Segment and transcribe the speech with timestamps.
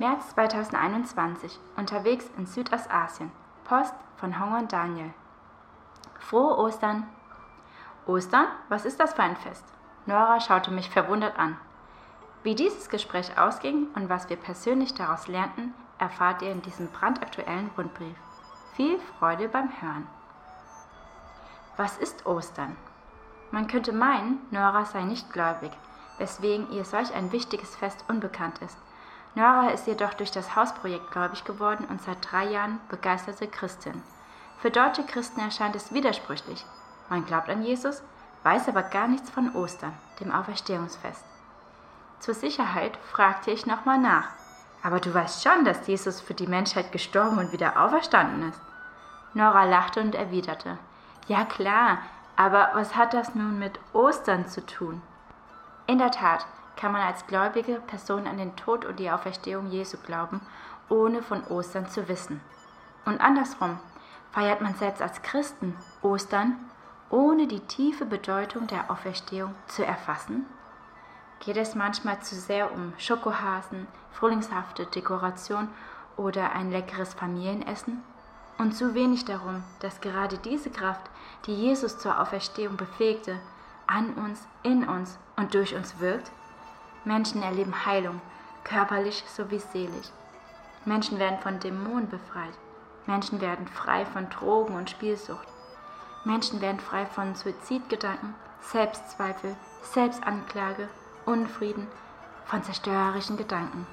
[0.00, 3.30] März 2021, unterwegs in Südostasien.
[3.64, 5.12] Post von Hong und Daniel.
[6.18, 7.06] Frohe Ostern!
[8.06, 8.46] Ostern?
[8.70, 9.62] Was ist das für ein Fest?
[10.06, 11.58] Nora schaute mich verwundert an.
[12.42, 17.70] Wie dieses Gespräch ausging und was wir persönlich daraus lernten, erfahrt ihr in diesem brandaktuellen
[17.76, 18.16] Rundbrief.
[18.72, 20.06] Viel Freude beim Hören.
[21.76, 22.74] Was ist Ostern?
[23.50, 25.72] Man könnte meinen, Nora sei nicht gläubig,
[26.16, 28.78] weswegen ihr solch ein wichtiges Fest unbekannt ist.
[29.34, 34.02] Nora ist jedoch durch das Hausprojekt gläubig geworden und seit drei Jahren begeisterte Christin.
[34.58, 36.64] Für deutsche Christen erscheint es widersprüchlich.
[37.08, 38.02] Man glaubt an Jesus,
[38.42, 41.24] weiß aber gar nichts von Ostern, dem Auferstehungsfest.
[42.18, 44.28] Zur Sicherheit fragte ich nochmal nach.
[44.82, 48.60] Aber du weißt schon, dass Jesus für die Menschheit gestorben und wieder auferstanden ist.
[49.34, 50.78] Nora lachte und erwiderte,
[51.28, 51.98] ja klar,
[52.36, 55.02] aber was hat das nun mit Ostern zu tun?
[55.86, 56.46] In der Tat,
[56.80, 60.40] kann man als gläubige Person an den Tod und die Auferstehung Jesu glauben,
[60.88, 62.40] ohne von Ostern zu wissen.
[63.04, 63.78] Und andersrum,
[64.32, 66.56] feiert man selbst als Christen Ostern,
[67.10, 70.46] ohne die tiefe Bedeutung der Auferstehung zu erfassen?
[71.40, 75.68] Geht es manchmal zu sehr um Schokohasen, frühlingshafte Dekoration
[76.16, 78.02] oder ein leckeres Familienessen?
[78.56, 81.10] Und zu wenig darum, dass gerade diese Kraft,
[81.46, 83.38] die Jesus zur Auferstehung befähigte,
[83.86, 86.30] an uns, in uns und durch uns wirkt?
[87.04, 88.20] Menschen erleben Heilung,
[88.64, 90.08] körperlich sowie seelisch.
[90.84, 92.54] Menschen werden von Dämonen befreit.
[93.06, 95.48] Menschen werden frei von Drogen und Spielsucht.
[96.24, 100.88] Menschen werden frei von Suizidgedanken, Selbstzweifel, Selbstanklage,
[101.24, 101.86] Unfrieden,
[102.44, 103.86] von zerstörerischen Gedanken.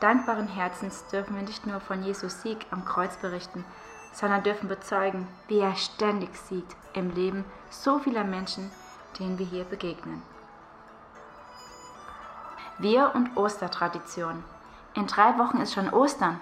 [0.00, 3.64] Dankbaren Herzens dürfen wir nicht nur von Jesus Sieg am Kreuz berichten,
[4.12, 8.70] sondern dürfen bezeugen, wie er ständig siegt im Leben so vieler Menschen,
[9.18, 10.22] denen wir hier begegnen.
[12.78, 14.42] Wir und Ostertradition.
[14.94, 16.40] In drei Wochen ist schon Ostern.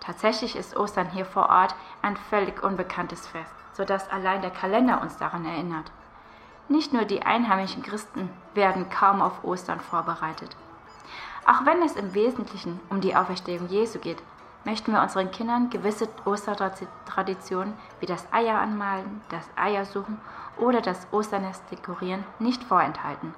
[0.00, 5.16] Tatsächlich ist Ostern hier vor Ort ein völlig unbekanntes Fest, sodass allein der Kalender uns
[5.16, 5.92] daran erinnert.
[6.68, 10.56] Nicht nur die einheimischen Christen werden kaum auf Ostern vorbereitet.
[11.46, 14.20] Auch wenn es im Wesentlichen um die Auferstehung Jesu geht,
[14.64, 20.20] möchten wir unseren Kindern gewisse Ostertraditionen wie das Eier anmalen, das Eiersuchen
[20.58, 23.34] oder das Osternest dekorieren nicht vorenthalten.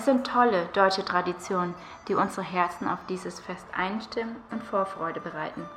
[0.00, 1.74] Es sind tolle deutsche Traditionen,
[2.08, 5.68] die unsere Herzen auf dieses Fest einstimmen und Vorfreude bereiten.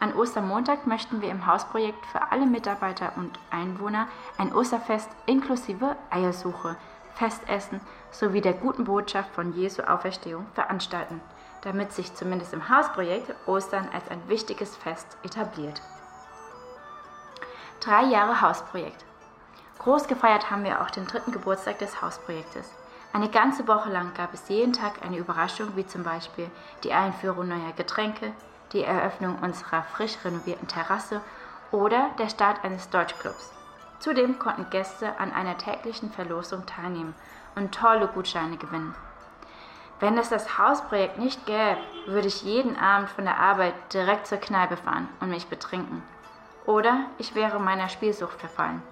[0.00, 6.74] An Ostermontag möchten wir im Hausprojekt für alle Mitarbeiter und Einwohner ein Osterfest inklusive Eiersuche,
[7.14, 7.80] Festessen
[8.10, 11.20] sowie der guten Botschaft von Jesu Auferstehung veranstalten,
[11.60, 15.80] damit sich zumindest im Hausprojekt Ostern als ein wichtiges Fest etabliert.
[17.78, 19.04] Drei Jahre Hausprojekt.
[19.78, 22.81] Groß gefeiert haben wir auch den dritten Geburtstag des Hausprojektes.
[23.14, 26.50] Eine ganze Woche lang gab es jeden Tag eine Überraschung, wie zum Beispiel
[26.82, 28.32] die Einführung neuer Getränke,
[28.72, 31.20] die Eröffnung unserer frisch renovierten Terrasse
[31.72, 33.52] oder der Start eines Deutschclubs.
[33.98, 37.14] Zudem konnten Gäste an einer täglichen Verlosung teilnehmen
[37.54, 38.94] und tolle Gutscheine gewinnen.
[40.00, 44.38] Wenn es das Hausprojekt nicht gäbe, würde ich jeden Abend von der Arbeit direkt zur
[44.38, 46.02] Kneipe fahren und mich betrinken.
[46.64, 48.82] Oder ich wäre meiner Spielsucht verfallen.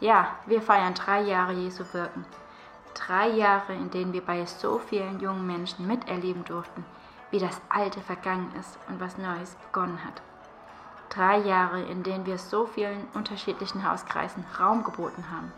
[0.00, 2.24] Ja, wir feiern drei Jahre Jesu Wirken.
[2.96, 6.82] Drei Jahre, in denen wir bei so vielen jungen Menschen miterleben durften,
[7.30, 10.22] wie das Alte vergangen ist und was Neues begonnen hat.
[11.10, 15.52] Drei Jahre, in denen wir so vielen unterschiedlichen Hauskreisen Raum geboten haben.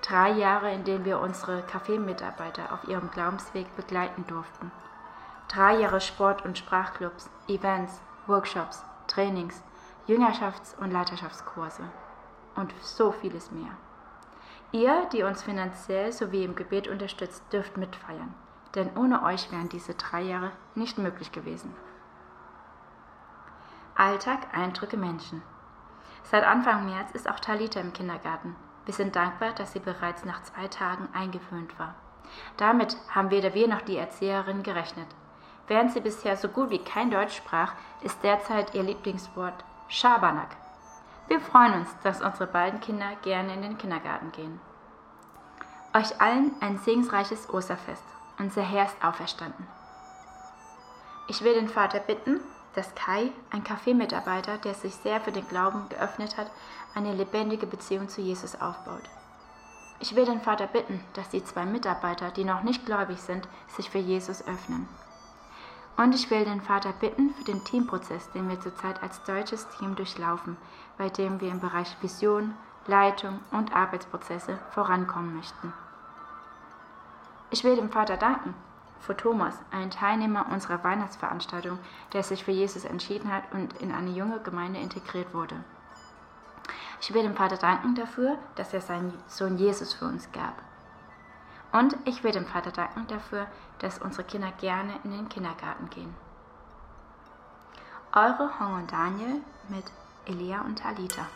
[0.00, 4.72] Drei Jahre, in denen wir unsere Kaffeemitarbeiter auf ihrem Glaubensweg begleiten durften.
[5.48, 9.62] Drei Jahre Sport- und Sprachclubs, Events, Workshops, Trainings,
[10.08, 11.82] Jüngerschafts- und Leiterschaftskurse
[12.56, 13.76] und so vieles mehr.
[14.72, 18.34] Ihr, die uns finanziell sowie im Gebet unterstützt, dürft mitfeiern,
[18.74, 21.74] denn ohne euch wären diese drei Jahre nicht möglich gewesen.
[23.96, 25.42] Alltag, Eindrücke, Menschen.
[26.22, 28.54] Seit Anfang März ist auch Talita im Kindergarten.
[28.84, 31.96] Wir sind dankbar, dass sie bereits nach zwei Tagen eingewöhnt war.
[32.56, 35.08] Damit haben weder wir noch die Erzieherin gerechnet.
[35.66, 40.56] Während sie bisher so gut wie kein Deutsch sprach, ist derzeit ihr Lieblingswort Schabernack.
[41.30, 44.58] Wir freuen uns, dass unsere beiden Kinder gerne in den Kindergarten gehen.
[45.94, 48.02] Euch allen ein segensreiches Osterfest.
[48.40, 49.64] Unser Herr ist auferstanden.
[51.28, 52.40] Ich will den Vater bitten,
[52.74, 56.50] dass Kai, ein Kaffeemitarbeiter, der sich sehr für den Glauben geöffnet hat,
[56.96, 59.04] eine lebendige Beziehung zu Jesus aufbaut.
[60.00, 63.88] Ich will den Vater bitten, dass die zwei Mitarbeiter, die noch nicht gläubig sind, sich
[63.88, 64.88] für Jesus öffnen.
[66.00, 69.96] Und ich will den Vater bitten für den Teamprozess, den wir zurzeit als deutsches Team
[69.96, 70.56] durchlaufen,
[70.96, 72.54] bei dem wir im Bereich Vision,
[72.86, 75.74] Leitung und Arbeitsprozesse vorankommen möchten.
[77.50, 78.54] Ich will dem Vater danken
[79.00, 81.78] für Thomas, einen Teilnehmer unserer Weihnachtsveranstaltung,
[82.14, 85.62] der sich für Jesus entschieden hat und in eine junge Gemeinde integriert wurde.
[87.02, 90.54] Ich will dem Vater danken dafür, dass er seinen Sohn Jesus für uns gab.
[91.72, 93.46] Und ich will dem Vater danken dafür,
[93.78, 96.14] dass unsere Kinder gerne in den Kindergarten gehen.
[98.12, 99.84] Eure Hong und Daniel mit
[100.26, 101.26] Elia und Talita.